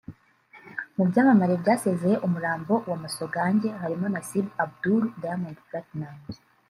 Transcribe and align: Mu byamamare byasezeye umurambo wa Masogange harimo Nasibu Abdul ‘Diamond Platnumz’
Mu 0.95 1.03
byamamare 1.09 1.53
byasezeye 1.61 2.15
umurambo 2.27 2.73
wa 2.89 2.97
Masogange 3.03 3.69
harimo 3.81 4.05
Nasibu 4.13 4.49
Abdul 4.65 5.01
‘Diamond 5.21 5.57
Platnumz’ 5.67 6.37